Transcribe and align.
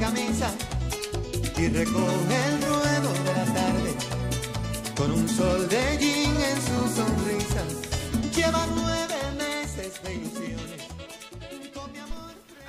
camisa 0.00 0.50
y 1.56 1.68
recoge 1.68 2.36
el 2.48 2.62
ruedo 2.62 3.12
de 3.24 3.32
la 3.38 3.44
tarde 3.54 3.94
con 4.96 5.12
un 5.12 5.28
sol 5.28 5.68
de 5.68 5.98
jean 5.98 6.36
en 6.50 6.58
su 6.66 6.78
sonrisa. 6.96 7.62
Lleva 8.34 8.66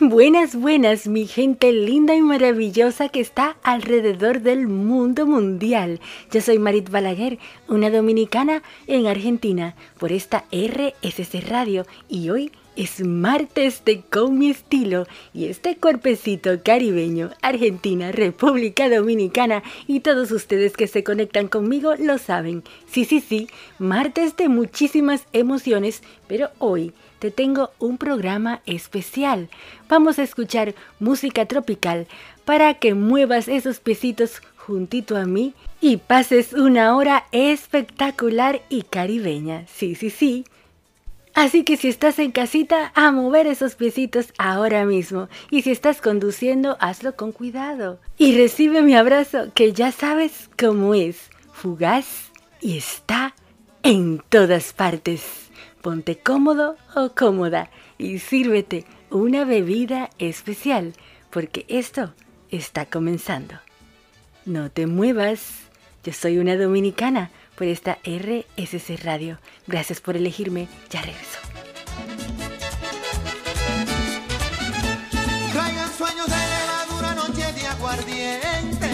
Buenas, 0.08 0.56
buenas, 0.56 1.08
mi 1.08 1.26
gente 1.26 1.74
linda 1.74 2.14
y 2.14 2.22
maravillosa 2.22 3.10
que 3.10 3.20
está 3.20 3.58
alrededor 3.64 4.42
del 4.42 4.68
mundo 4.68 5.26
mundial. 5.26 6.00
Yo 6.32 6.42
soy 6.42 6.60
Marit 6.60 6.92
Balaguer, 6.92 7.40
una 7.68 7.90
dominicana 7.90 8.62
en 8.86 9.08
Argentina, 9.08 9.76
por 9.98 10.12
esta 10.12 10.46
RSC 10.52 11.50
Radio 11.50 11.88
y 12.08 12.30
hoy 12.30 12.52
es 12.76 13.04
martes 13.04 13.84
de 13.84 14.02
Con 14.02 14.38
mi 14.38 14.52
estilo 14.52 15.08
y 15.34 15.46
este 15.46 15.76
cuerpecito 15.78 16.62
caribeño, 16.64 17.32
Argentina, 17.42 18.12
República 18.12 18.88
Dominicana 18.90 19.64
y 19.88 20.02
todos 20.02 20.30
ustedes 20.30 20.78
que 20.78 20.86
se 20.86 21.04
conectan 21.04 21.48
conmigo 21.48 21.96
lo 21.98 22.20
saben. 22.20 22.64
Sí, 22.86 23.06
sí, 23.06 23.22
sí, 23.22 23.48
martes 23.80 24.38
de 24.38 24.50
muchísimas 24.50 25.26
emociones, 25.34 26.04
pero 26.28 26.52
hoy 26.60 26.94
te 27.26 27.32
tengo 27.32 27.72
un 27.80 27.98
programa 27.98 28.62
especial. 28.68 29.50
Vamos 29.90 30.20
a 30.20 30.24
escuchar 30.24 30.76
música 31.00 31.48
tropical 31.48 32.06
para 32.46 32.76
que 32.76 32.94
muevas 32.94 33.48
esos 33.48 33.80
piecitos 33.80 34.44
juntito 34.56 35.18
a 35.18 35.26
mí 35.26 35.56
y 35.82 35.98
pases 35.98 36.54
una 36.54 36.96
hora 36.96 37.26
espectacular 37.32 38.62
y 38.70 38.84
caribeña. 38.84 39.66
Sí, 39.66 39.96
sí, 39.96 40.12
sí. 40.12 40.46
Así 41.34 41.64
que 41.64 41.78
si 41.78 41.88
estás 41.88 42.20
en 42.20 42.32
casita, 42.32 42.92
a 42.94 43.12
mover 43.12 43.48
esos 43.48 43.74
piecitos 43.74 44.32
ahora 44.38 44.86
mismo. 44.86 45.28
Y 45.50 45.64
si 45.64 45.72
estás 45.72 46.02
conduciendo, 46.02 46.78
hazlo 46.80 47.16
con 47.16 47.32
cuidado. 47.32 48.00
Y 48.20 48.38
recibe 48.38 48.84
mi 48.84 48.94
abrazo, 48.94 49.52
que 49.56 49.74
ya 49.74 49.92
sabes 49.92 50.48
cómo 50.60 50.94
es. 50.94 51.32
Fugaz 51.52 52.32
y 52.62 52.78
está 52.78 53.34
en 53.82 54.22
todas 54.30 54.74
partes. 54.74 55.45
Ponte 55.86 56.18
cómodo 56.18 56.78
o 56.96 57.10
cómoda 57.14 57.70
y 58.00 58.18
sírvete 58.18 58.86
una 59.12 59.46
bebida 59.46 60.10
especial, 60.18 60.96
porque 61.30 61.64
esto 61.70 62.12
está 62.50 62.88
comenzando. 62.88 63.54
No 64.46 64.72
te 64.72 64.88
muevas. 64.88 65.70
Yo 66.04 66.12
soy 66.12 66.40
una 66.40 66.58
dominicana 66.58 67.30
por 67.56 67.68
esta 67.68 68.00
RSC 68.04 68.98
Radio. 69.04 69.38
Gracias 69.68 70.02
por 70.02 70.18
elegirme. 70.18 70.68
Ya 70.90 71.04
regreso. 71.04 71.38
Traigan 75.54 75.94
sueños 75.94 76.26
de 76.26 76.42
levadura, 76.56 77.14
noche 77.14 77.54
de 77.54 77.68
aguardiente. 77.68 78.90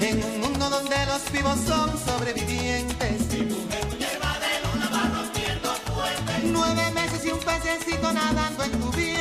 En 0.00 0.24
un 0.24 0.40
mundo 0.40 0.68
donde 0.68 0.96
los 1.06 1.30
vivos 1.30 1.60
son 1.60 1.96
sobrevivientes. 1.96 3.27
Pececito 7.48 8.12
nadando 8.12 8.62
en 8.64 8.72
tu 8.72 8.90
vientre. 8.90 9.17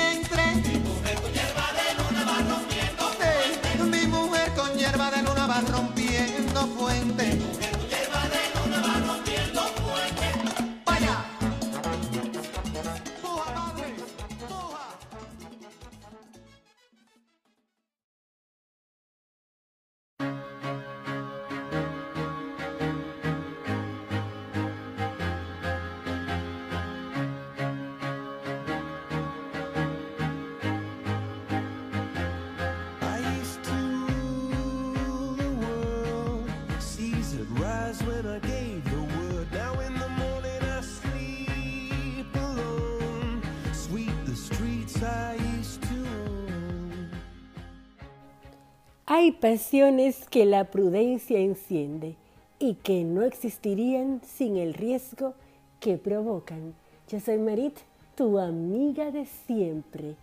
Hay 49.19 49.31
pasiones 49.31 50.27
que 50.29 50.45
la 50.45 50.65
prudencia 50.65 51.39
enciende 51.39 52.15
y 52.59 52.75
que 52.75 53.03
no 53.03 53.23
existirían 53.23 54.21
sin 54.23 54.57
el 54.57 54.75
riesgo 54.75 55.33
que 55.79 55.97
provocan. 55.97 56.75
Yo 57.09 57.19
soy 57.19 57.39
Marit, 57.39 57.73
tu 58.13 58.37
amiga 58.37 59.09
de 59.09 59.25
siempre. 59.25 60.13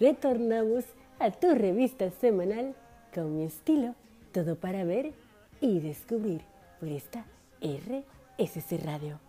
Retornamos 0.00 0.82
a 1.20 1.30
tu 1.30 1.54
revista 1.54 2.10
semanal 2.10 2.74
con 3.14 3.36
mi 3.36 3.44
estilo, 3.44 3.94
todo 4.32 4.56
para 4.56 4.82
ver 4.82 5.12
y 5.60 5.78
descubrir 5.78 6.40
por 6.80 6.88
esta 6.88 7.24
RSC 7.60 8.84
Radio. 8.84 9.20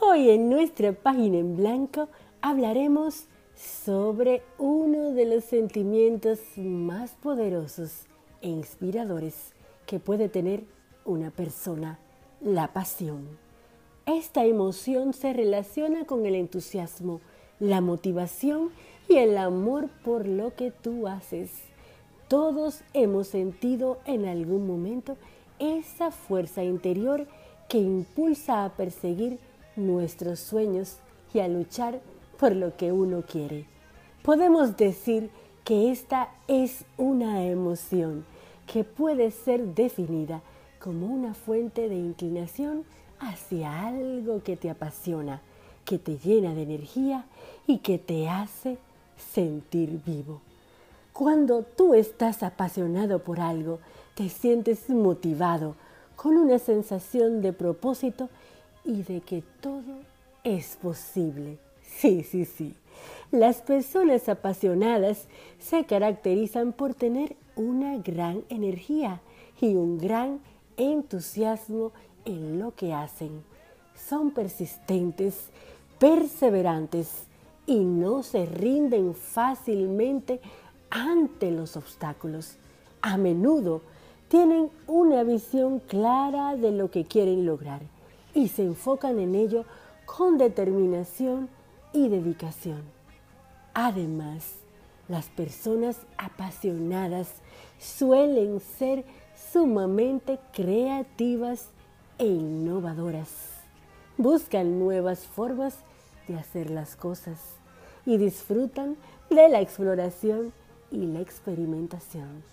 Hoy 0.00 0.30
en 0.30 0.48
nuestra 0.48 0.94
página 0.94 1.36
en 1.36 1.54
blanco 1.54 2.08
hablaremos 2.40 3.26
sobre 3.56 4.42
uno 4.58 5.12
de 5.12 5.24
los 5.24 5.44
sentimientos 5.44 6.38
más 6.56 7.12
poderosos 7.12 8.04
e 8.42 8.48
inspiradores 8.48 9.54
que 9.86 9.98
puede 9.98 10.28
tener 10.28 10.64
una 11.04 11.30
persona, 11.30 11.98
la 12.42 12.72
pasión. 12.72 13.26
Esta 14.04 14.44
emoción 14.44 15.14
se 15.14 15.32
relaciona 15.32 16.04
con 16.04 16.26
el 16.26 16.34
entusiasmo, 16.34 17.20
la 17.58 17.80
motivación 17.80 18.70
y 19.08 19.16
el 19.16 19.38
amor 19.38 19.88
por 20.04 20.26
lo 20.26 20.54
que 20.54 20.70
tú 20.70 21.08
haces. 21.08 21.50
Todos 22.28 22.82
hemos 22.92 23.28
sentido 23.28 23.98
en 24.04 24.26
algún 24.26 24.66
momento 24.66 25.16
esa 25.58 26.10
fuerza 26.10 26.62
interior 26.62 27.26
que 27.68 27.78
impulsa 27.78 28.64
a 28.64 28.76
perseguir 28.76 29.38
nuestros 29.76 30.40
sueños 30.40 30.98
y 31.32 31.40
a 31.40 31.48
luchar 31.48 32.00
por 32.00 32.15
lo 32.54 32.76
que 32.76 32.92
uno 32.92 33.22
quiere. 33.22 33.66
Podemos 34.22 34.76
decir 34.76 35.30
que 35.64 35.90
esta 35.90 36.28
es 36.48 36.84
una 36.96 37.44
emoción 37.44 38.24
que 38.66 38.84
puede 38.84 39.30
ser 39.30 39.74
definida 39.74 40.42
como 40.78 41.06
una 41.06 41.34
fuente 41.34 41.88
de 41.88 41.96
inclinación 41.96 42.84
hacia 43.18 43.86
algo 43.86 44.42
que 44.42 44.56
te 44.56 44.70
apasiona, 44.70 45.40
que 45.84 45.98
te 45.98 46.18
llena 46.18 46.54
de 46.54 46.62
energía 46.62 47.24
y 47.66 47.78
que 47.78 47.98
te 47.98 48.28
hace 48.28 48.78
sentir 49.16 50.00
vivo. 50.04 50.40
Cuando 51.12 51.62
tú 51.62 51.94
estás 51.94 52.42
apasionado 52.42 53.20
por 53.20 53.40
algo, 53.40 53.78
te 54.14 54.28
sientes 54.28 54.90
motivado, 54.90 55.74
con 56.14 56.36
una 56.36 56.58
sensación 56.58 57.42
de 57.42 57.52
propósito 57.52 58.28
y 58.84 59.02
de 59.02 59.20
que 59.20 59.42
todo 59.60 60.00
es 60.44 60.76
posible. 60.76 61.58
Sí, 61.86 62.22
sí, 62.22 62.44
sí. 62.44 62.74
Las 63.30 63.62
personas 63.62 64.28
apasionadas 64.28 65.26
se 65.58 65.84
caracterizan 65.84 66.72
por 66.72 66.94
tener 66.94 67.36
una 67.56 67.96
gran 67.98 68.44
energía 68.48 69.20
y 69.60 69.74
un 69.74 69.98
gran 69.98 70.40
entusiasmo 70.76 71.92
en 72.24 72.58
lo 72.58 72.74
que 72.74 72.92
hacen. 72.92 73.42
Son 73.94 74.30
persistentes, 74.30 75.48
perseverantes 75.98 77.24
y 77.66 77.80
no 77.80 78.22
se 78.22 78.46
rinden 78.46 79.14
fácilmente 79.14 80.40
ante 80.90 81.50
los 81.50 81.76
obstáculos. 81.76 82.56
A 83.02 83.16
menudo 83.16 83.82
tienen 84.28 84.70
una 84.86 85.22
visión 85.22 85.80
clara 85.80 86.56
de 86.56 86.72
lo 86.72 86.90
que 86.90 87.04
quieren 87.04 87.46
lograr 87.46 87.80
y 88.34 88.48
se 88.48 88.62
enfocan 88.62 89.18
en 89.18 89.34
ello 89.34 89.64
con 90.04 90.38
determinación 90.38 91.48
y 91.96 92.08
dedicación. 92.08 92.82
Además, 93.72 94.56
las 95.08 95.26
personas 95.28 95.96
apasionadas 96.18 97.28
suelen 97.78 98.60
ser 98.60 99.04
sumamente 99.52 100.38
creativas 100.52 101.68
e 102.18 102.26
innovadoras. 102.26 103.30
Buscan 104.18 104.78
nuevas 104.78 105.20
formas 105.20 105.78
de 106.28 106.36
hacer 106.36 106.70
las 106.70 106.96
cosas. 106.96 107.38
y 108.08 108.18
disfrutan 108.18 108.96
de 109.30 109.48
la 109.48 109.60
exploración 109.60 110.52
y 110.92 111.06
la 111.06 111.18
experimentación. 111.20 112.44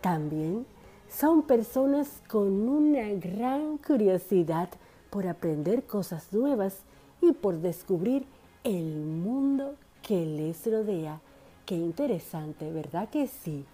También 0.00 0.66
son 1.08 1.42
personas 1.42 2.22
con 2.28 2.68
una 2.68 3.08
gran 3.14 3.76
curiosidad 3.78 4.68
por 5.10 5.26
aprender 5.26 5.82
cosas 5.82 6.32
nuevas 6.32 6.76
y 7.20 7.32
por 7.32 7.58
descubrir 7.58 8.24
el 8.64 8.96
mundo 8.96 9.74
que 10.02 10.24
les 10.24 10.66
rodea. 10.66 11.20
Qué 11.66 11.74
interesante, 11.74 12.70
¿verdad 12.70 13.08
que 13.10 13.26
sí? 13.26 13.64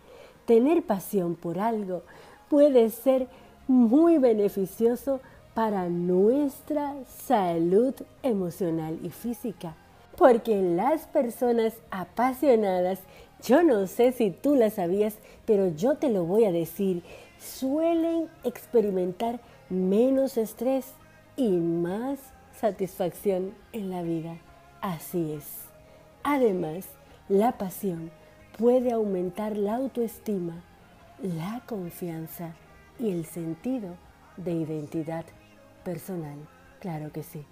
Tener 0.47 0.83
pasión 0.83 1.37
por 1.37 1.61
algo 1.61 2.03
puede 2.49 2.91
ser 2.91 3.29
muy 3.69 4.19
beneficioso 4.19 5.21
para 5.55 5.89
nuestra 5.89 6.95
salud 7.07 7.95
emocional 8.23 8.99
y 9.03 9.11
física. 9.11 9.77
Porque 10.17 10.61
las 10.61 11.07
personas 11.07 11.75
apasionadas, 11.91 12.99
yo 13.45 13.63
no 13.63 13.87
sé 13.87 14.13
si 14.13 14.31
tú 14.31 14.57
las 14.57 14.75
sabías, 14.75 15.17
pero 15.47 15.69
yo 15.69 15.97
te 15.97 16.11
lo 16.11 16.25
voy 16.25 16.45
a 16.45 16.53
decir, 16.53 17.03
suelen 17.39 18.29
experimentar 18.45 19.41
menos 19.69 20.37
estrés 20.37 20.87
y 21.37 21.49
más 21.49 22.19
satisfacción 22.61 23.55
en 23.73 23.91
la 23.91 24.03
vida. 24.03 24.37
Así 24.81 25.33
es. 25.33 25.45
Además, 26.23 26.87
la 27.29 27.59
pasión 27.59 28.11
puede 28.59 28.93
aumentar 28.93 29.57
la 29.57 29.77
autoestima, 29.77 30.63
la 31.23 31.63
confianza 31.67 32.55
y 32.99 33.11
el 33.11 33.27
sentido 33.27 33.97
de 34.37 34.53
identidad 34.53 35.25
personal. 35.85 36.39
Claro 36.81 37.13
que 37.13 37.23
sí. 37.23 37.45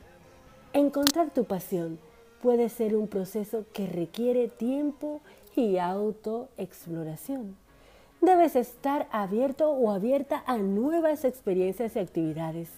Encontrar 0.72 1.30
tu 1.30 1.44
pasión 1.44 1.98
puede 2.42 2.68
ser 2.70 2.94
un 2.94 3.08
proceso 3.08 3.64
que 3.72 3.86
requiere 3.86 4.48
tiempo 4.48 5.20
y 5.54 5.78
autoexploración. 5.78 7.56
Debes 8.20 8.56
estar 8.56 9.06
abierto 9.12 9.70
o 9.70 9.90
abierta 9.90 10.42
a 10.46 10.56
nuevas 10.58 11.24
experiencias 11.24 11.94
y 11.94 11.98
actividades 11.98 12.70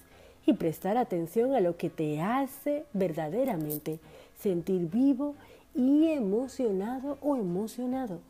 y 0.46 0.54
prestar 0.54 0.96
atención 0.96 1.54
a 1.54 1.60
lo 1.60 1.76
que 1.76 1.90
te 1.90 2.20
hace 2.20 2.84
verdaderamente 2.92 4.00
sentir 4.40 4.88
vivo 4.90 5.34
y 5.74 6.08
emocionado 6.08 7.18
o 7.20 7.36
emocionado. 7.36 8.20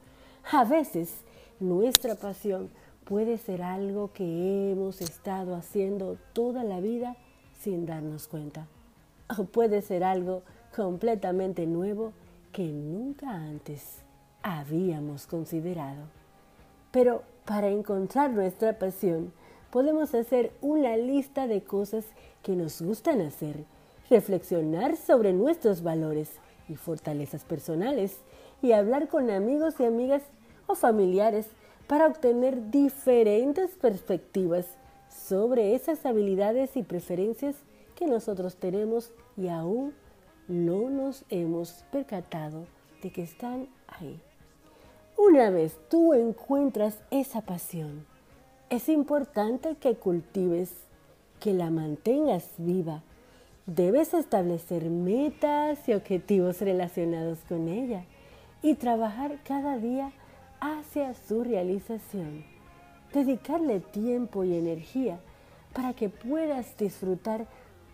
A 0.53 0.65
veces 0.65 1.13
nuestra 1.59 2.15
pasión 2.15 2.71
puede 3.05 3.39
ser 3.39 3.63
algo 3.63 4.13
que 4.13 4.71
hemos 4.71 5.01
estado 5.01 5.55
haciendo 5.55 6.17
toda 6.33 6.65
la 6.65 6.81
vida 6.81 7.17
sin 7.61 7.87
darnos 7.87 8.29
cuenta. 8.29 8.67
O 9.39 9.45
puede 9.45 9.83
ser 9.83 10.05
algo 10.05 10.43
completamente 10.75 11.67
nuevo 11.67 12.13
que 12.53 12.67
nunca 12.67 13.31
antes 13.31 14.03
habíamos 14.43 15.27
considerado. 15.27 16.03
Pero 16.91 17.23
para 17.45 17.69
encontrar 17.69 18.31
nuestra 18.31 18.79
pasión, 18.79 19.33
podemos 19.71 20.15
hacer 20.15 20.53
una 20.61 20.97
lista 20.97 21.47
de 21.47 21.63
cosas 21.63 22.05
que 22.43 22.57
nos 22.57 22.83
gustan 22.83 23.21
hacer, 23.21 23.65
reflexionar 24.11 24.97
sobre 24.97 25.33
nuestros 25.33 25.83
valores 25.83 26.31
y 26.69 26.77
fortalezas 26.77 27.45
personales 27.45 28.19
y 28.61 28.73
hablar 28.73 29.09
con 29.09 29.31
amigos 29.31 29.77
y 29.79 29.85
amigas 29.85 30.23
o 30.67 30.75
familiares 30.75 31.47
para 31.87 32.07
obtener 32.07 32.71
diferentes 32.71 33.71
perspectivas 33.71 34.67
sobre 35.09 35.75
esas 35.75 36.05
habilidades 36.05 36.77
y 36.77 36.83
preferencias 36.83 37.57
que 37.97 38.07
nosotros 38.07 38.57
tenemos 38.57 39.13
y 39.37 39.49
aún 39.49 39.95
no 40.49 40.91
nos 40.91 41.25
hemos 41.31 41.85
percatado 41.93 42.67
de 43.03 43.11
que 43.11 43.23
están 43.23 43.69
ahí. 43.89 44.21
Una 45.17 45.51
vez 45.51 45.77
tú 45.89 46.15
encuentras 46.15 46.99
esa 47.11 47.43
pasión, 47.43 48.07
es 48.69 48.89
importante 48.89 49.77
que 49.77 49.97
cultives, 49.97 50.73
que 51.41 51.53
la 51.53 51.71
mantengas 51.71 52.49
viva. 52.57 53.03
Debes 53.77 54.15
establecer 54.15 54.91
metas 54.91 55.89
y 55.89 55.93
objetivos 55.93 56.61
relacionados 56.61 57.39
con 57.49 57.69
ella 57.69 58.03
y 58.63 58.75
trabajar 58.75 59.39
cada 59.45 59.79
día 59.79 60.11
hacia 60.59 61.15
su 61.15 61.45
realización. 61.45 62.43
Dedicarle 63.15 63.79
tiempo 63.79 64.43
y 64.43 64.57
energía 64.57 65.21
para 65.73 65.93
que 65.93 66.09
puedas 66.09 66.77
disfrutar 66.79 67.47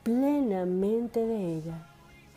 plenamente 0.02 1.20
de 1.26 1.58
ella. 1.58 1.86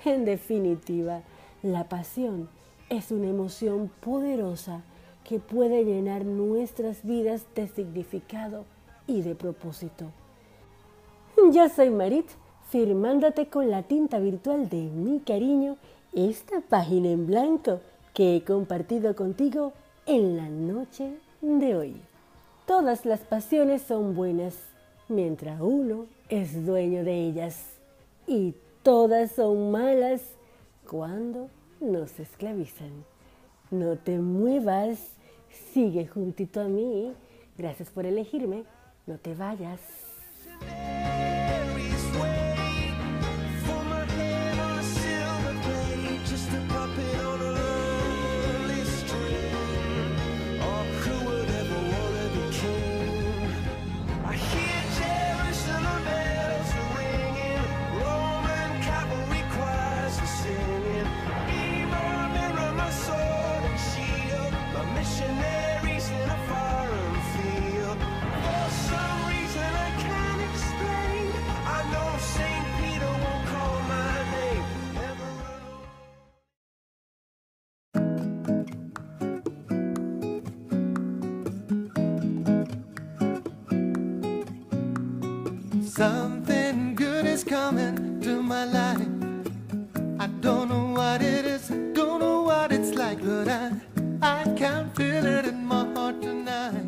En 0.03 0.25
definitiva, 0.25 1.21
la 1.63 1.85
pasión 1.85 2.49
es 2.89 3.09
una 3.09 3.27
emoción 3.27 3.89
poderosa 4.01 4.81
que 5.23 5.39
puede 5.39 5.85
llenar 5.85 6.25
nuestras 6.25 7.05
vidas 7.05 7.45
de 7.55 7.69
significado 7.69 8.65
y 9.07 9.21
de 9.21 9.33
propósito. 9.33 10.11
Yo 11.53 11.69
soy 11.69 11.89
Marit, 11.89 12.27
firmándote 12.69 13.47
con 13.47 13.69
la 13.69 13.83
tinta 13.83 14.19
virtual 14.19 14.69
de 14.69 14.81
mi 14.81 15.19
cariño 15.19 15.77
esta 16.13 16.61
página 16.61 17.09
en 17.09 17.27
blanco 17.27 17.81
que 18.13 18.35
he 18.35 18.43
compartido 18.43 19.15
contigo 19.15 19.73
en 20.05 20.37
la 20.37 20.49
noche 20.49 21.13
de 21.41 21.75
hoy. 21.75 21.95
Todas 22.65 23.05
las 23.05 23.21
pasiones 23.21 23.81
son 23.81 24.15
buenas 24.15 24.55
mientras 25.07 25.59
uno 25.61 26.05
es 26.29 26.65
dueño 26.65 27.03
de 27.03 27.15
ellas 27.15 27.65
y 28.27 28.53
todas 28.83 29.31
son 29.31 29.71
malas 29.71 30.21
cuando 30.87 31.49
nos 31.79 32.19
esclavizan. 32.19 33.03
No 33.71 33.95
te 33.97 34.19
muevas, 34.19 34.99
sigue 35.73 36.07
juntito 36.07 36.61
a 36.61 36.65
mí. 36.65 37.13
Gracias 37.57 37.89
por 37.89 38.05
elegirme. 38.05 38.63
No 39.07 39.17
te 39.17 39.33
vayas. 39.33 40.08
Something 85.99 86.95
good 86.95 87.25
is 87.25 87.43
coming 87.43 88.21
to 88.21 88.41
my 88.41 88.63
life. 88.63 89.05
I 90.17 90.27
don't 90.39 90.69
know 90.69 90.93
what 90.93 91.21
it 91.21 91.45
is, 91.45 91.67
don't 91.93 92.21
know 92.21 92.43
what 92.43 92.71
it's 92.71 92.95
like, 92.95 93.21
but 93.21 93.49
I, 93.49 93.71
I 94.21 94.85
feel 94.95 95.25
it 95.25 95.45
in 95.45 95.65
my 95.67 95.85
heart 95.93 96.21
tonight. 96.21 96.85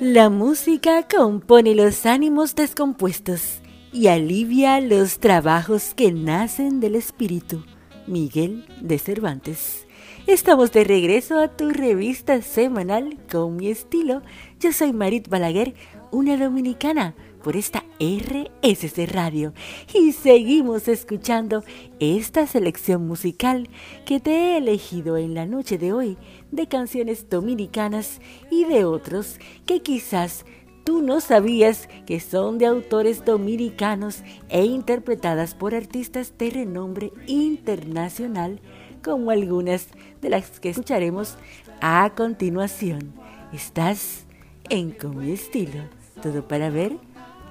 La 0.00 0.30
música 0.30 1.06
compone 1.06 1.74
los 1.74 2.06
ánimos 2.06 2.54
descompuestos 2.54 3.60
y 3.92 4.06
alivia 4.06 4.80
los 4.80 5.18
trabajos 5.18 5.92
que 5.94 6.12
nacen 6.12 6.80
del 6.80 6.94
espíritu. 6.94 7.62
Miguel 8.06 8.64
de 8.80 8.98
Cervantes. 8.98 9.86
Estamos 10.26 10.72
de 10.72 10.84
regreso 10.84 11.38
a 11.38 11.48
tu 11.48 11.68
revista 11.68 12.40
semanal 12.40 13.18
con 13.30 13.56
mi 13.56 13.68
estilo. 13.68 14.22
Yo 14.60 14.72
soy 14.72 14.94
Marit 14.94 15.28
Balaguer, 15.28 15.74
una 16.10 16.38
dominicana 16.38 17.14
por 17.44 17.56
esta 17.56 17.84
RSC 18.00 19.06
Radio 19.06 19.52
y 19.92 20.12
seguimos 20.12 20.88
escuchando 20.88 21.62
esta 22.00 22.46
selección 22.46 23.06
musical 23.06 23.68
que 24.06 24.18
te 24.18 24.30
he 24.30 24.56
elegido 24.56 25.18
en 25.18 25.34
la 25.34 25.44
noche 25.44 25.76
de 25.76 25.92
hoy 25.92 26.16
de 26.50 26.66
canciones 26.66 27.28
dominicanas 27.28 28.20
y 28.50 28.64
de 28.64 28.86
otros 28.86 29.38
que 29.66 29.82
quizás 29.82 30.46
tú 30.84 31.02
no 31.02 31.20
sabías 31.20 31.88
que 32.06 32.18
son 32.18 32.56
de 32.56 32.66
autores 32.66 33.26
dominicanos 33.26 34.22
e 34.48 34.64
interpretadas 34.64 35.54
por 35.54 35.74
artistas 35.74 36.32
de 36.38 36.48
renombre 36.48 37.12
internacional 37.26 38.58
como 39.04 39.30
algunas 39.30 39.88
de 40.22 40.30
las 40.30 40.60
que 40.60 40.70
escucharemos 40.70 41.36
a 41.82 42.10
continuación. 42.16 43.12
Estás 43.52 44.24
en 44.70 44.92
Con 44.92 45.18
mi 45.18 45.32
estilo, 45.32 45.82
todo 46.22 46.48
para 46.48 46.70
ver 46.70 46.96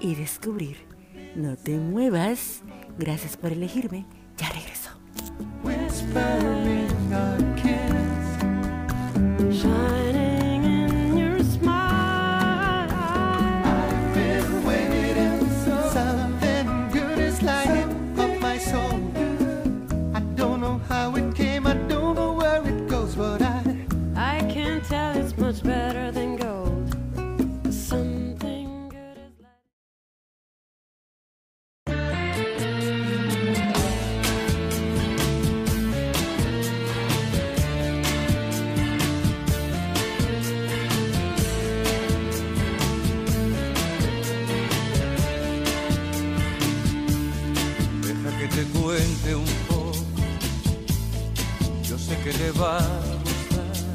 y 0.04 0.16
descubrir. 0.16 0.78
No 1.36 1.56
te 1.56 1.78
muevas. 1.78 2.62
Gracias 3.00 3.38
por 3.38 3.52
elegirme. 3.52 4.06
Ya 4.38 4.50
regreso. 4.50 4.92
Que 52.24 52.32
te 52.32 52.52
va 52.52 52.78
a 52.78 53.16
gustar. 53.24 53.94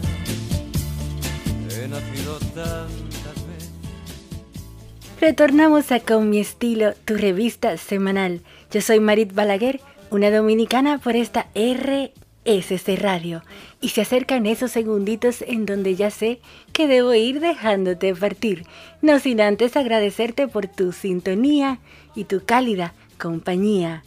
Retornamos 5.21 5.91
a 5.91 6.01
Con 6.01 6.31
mi 6.31 6.39
estilo, 6.39 6.93
tu 7.05 7.17
revista 7.17 7.77
semanal. 7.77 8.43
Yo 8.71 8.81
soy 8.81 9.01
Marit 9.01 9.35
Balaguer, 9.35 9.81
una 10.11 10.31
dominicana 10.31 10.99
por 10.99 11.17
esta 11.17 11.49
RSC 11.55 12.97
Radio. 13.01 13.43
Y 13.81 13.89
se 13.89 14.03
acercan 14.03 14.47
esos 14.47 14.71
segunditos 14.71 15.43
en 15.43 15.67
donde 15.67 15.97
ya 15.97 16.11
sé 16.11 16.41
que 16.73 16.87
debo 16.87 17.15
ir 17.15 17.41
dejándote 17.41 18.15
partir. 18.15 18.65
No 19.03 19.19
sin 19.19 19.41
antes 19.41 19.77
agradecerte 19.77 20.47
por 20.47 20.69
tu 20.69 20.93
sintonía 20.93 21.79
y 22.15 22.25
tu 22.25 22.45
cálida 22.45 22.95
compañía. 23.19 24.05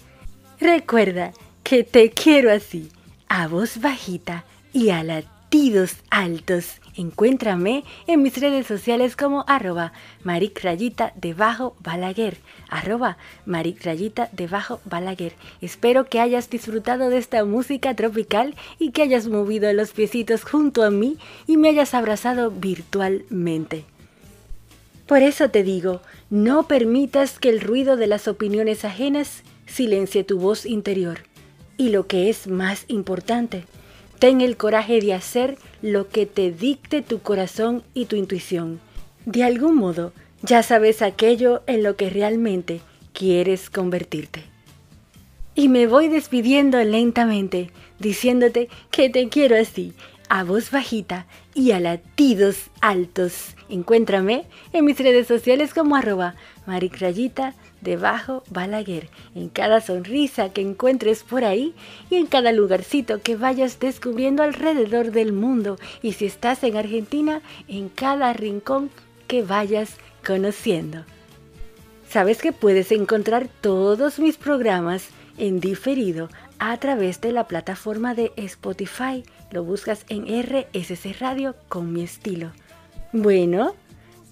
Recuerda 0.60 1.34
que 1.64 1.84
te 1.84 2.12
quiero 2.12 2.52
así, 2.52 2.90
a 3.34 3.48
voz 3.48 3.80
bajita 3.80 4.44
y 4.74 4.90
a 4.90 5.06
latidos 5.06 5.94
altos. 6.10 6.82
Encuéntrame 6.98 7.86
en 8.06 8.22
mis 8.22 8.36
redes 8.36 8.68
sociales 8.68 9.16
como 9.16 9.46
arroba 9.48 9.94
maricrayita 10.26 11.14
debajo 11.16 11.74
balaguer, 11.80 12.40
arroba 12.68 13.18
maricrayita 13.46 14.28
debajo 14.34 14.82
balaguer. 14.84 15.32
Espero 15.62 16.08
que 16.08 16.20
hayas 16.20 16.50
disfrutado 16.50 17.10
de 17.10 17.20
esta 17.20 17.46
música 17.46 17.96
tropical 17.96 18.54
y 18.80 18.92
que 18.92 19.04
hayas 19.04 19.30
movido 19.30 19.72
los 19.72 19.92
piecitos 19.92 20.44
junto 20.44 20.84
a 20.84 20.92
mí 20.92 21.18
y 21.48 21.56
me 21.56 21.70
hayas 21.70 21.94
abrazado 21.94 22.52
virtualmente. 22.52 23.86
Por 25.08 25.22
eso 25.24 25.50
te 25.50 25.64
digo, 25.64 26.02
no 26.30 26.68
permitas 26.68 27.40
que 27.40 27.48
el 27.48 27.62
ruido 27.62 27.96
de 27.96 28.08
las 28.08 28.28
opiniones 28.28 28.84
ajenas 28.84 29.44
silencie 29.68 30.26
tu 30.26 30.38
voz 30.38 30.66
interior. 30.66 31.31
Y 31.78 31.90
lo 31.90 32.08
que 32.08 32.30
es 32.30 32.48
más 32.48 32.86
importante, 32.88 33.66
ten 34.20 34.42
el 34.42 34.58
coraje 34.58 35.02
de 35.02 35.14
hacer 35.14 35.58
lo 35.82 36.10
que 36.10 36.26
te 36.26 36.52
dicte 36.52 37.02
tu 37.02 37.20
corazón 37.20 37.84
y 37.94 38.06
tu 38.06 38.16
intuición. 38.16 38.80
De 39.26 39.44
algún 39.44 39.76
modo, 39.76 40.14
ya 40.42 40.64
sabes 40.64 41.02
aquello 41.02 41.64
en 41.68 41.84
lo 41.84 41.96
que 41.96 42.10
realmente 42.10 42.82
quieres 43.14 43.70
convertirte. 43.70 44.44
Y 45.54 45.68
me 45.68 45.86
voy 45.86 46.08
despidiendo 46.08 46.82
lentamente, 46.84 47.72
diciéndote 48.00 48.70
que 48.90 49.10
te 49.10 49.28
quiero 49.30 49.56
así, 49.58 49.94
a 50.32 50.46
voz 50.46 50.72
bajita 50.72 51.26
y 51.54 51.72
a 51.72 51.82
latidos 51.82 52.70
altos. 52.80 53.58
Encuéntrame 53.68 54.46
en 54.72 54.86
mis 54.86 54.98
redes 54.98 55.28
sociales 55.28 55.74
como 55.74 55.98
arroba 55.98 56.36
maricrayita 56.66 57.54
debajo 57.82 58.42
Balaguer, 58.50 59.10
en 59.36 59.50
cada 59.50 59.82
sonrisa 59.82 60.54
que 60.54 60.62
encuentres 60.62 61.24
por 61.24 61.44
ahí 61.44 61.76
y 62.10 62.16
en 62.16 62.28
cada 62.28 62.54
lugarcito 62.54 63.22
que 63.22 63.36
vayas 63.36 63.82
descubriendo 63.82 64.42
alrededor 64.42 65.12
del 65.12 65.34
mundo 65.34 65.78
y 66.02 66.14
si 66.14 66.28
estás 66.28 66.64
en 66.64 66.78
Argentina, 66.78 67.42
en 67.68 67.90
cada 67.90 68.32
rincón 68.32 68.90
que 69.28 69.44
vayas 69.44 69.98
conociendo. 70.26 71.04
Sabes 72.08 72.42
que 72.42 72.54
puedes 72.54 72.94
encontrar 72.94 73.50
todos 73.60 74.18
mis 74.18 74.38
programas 74.38 75.10
en 75.38 75.60
diferido 75.60 76.30
a 76.62 76.78
través 76.78 77.20
de 77.22 77.32
la 77.32 77.48
plataforma 77.48 78.14
de 78.14 78.32
Spotify. 78.36 79.24
Lo 79.50 79.64
buscas 79.64 80.06
en 80.10 80.28
RSC 80.28 81.20
Radio 81.20 81.56
con 81.68 81.92
mi 81.92 82.04
estilo. 82.04 82.52
Bueno, 83.12 83.74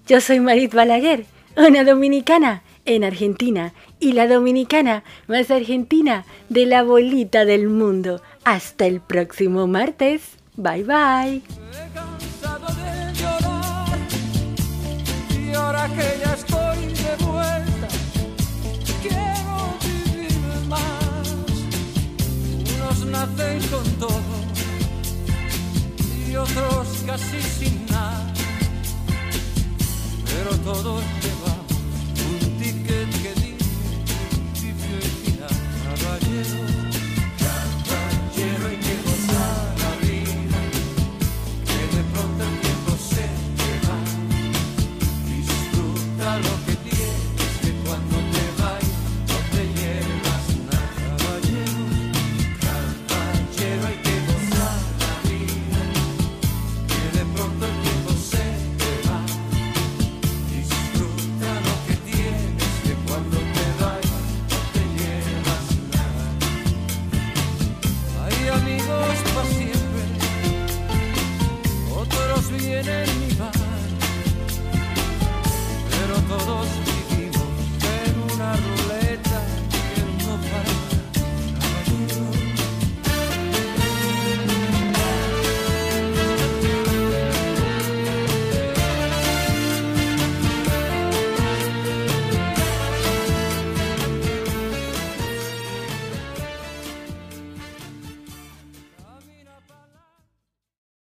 yo 0.06 0.20
soy 0.20 0.38
Marit 0.38 0.72
Balaguer, 0.72 1.26
una 1.56 1.82
dominicana 1.82 2.62
en 2.84 3.02
Argentina 3.02 3.74
y 3.98 4.12
la 4.12 4.28
dominicana 4.28 5.02
más 5.26 5.50
argentina 5.50 6.24
de 6.48 6.66
la 6.66 6.84
bolita 6.84 7.44
del 7.44 7.68
mundo. 7.68 8.22
Hasta 8.44 8.86
el 8.86 9.00
próximo 9.00 9.66
martes. 9.66 10.36
Bye 10.56 10.84
bye. 10.84 11.42
Nacen 23.20 23.60
con 23.68 23.84
todo 23.98 24.20
y 26.26 26.36
otros 26.36 26.88
casi 27.06 27.42
sin 27.42 27.84
nada, 27.86 28.32
pero 30.24 30.56
todos 30.64 31.02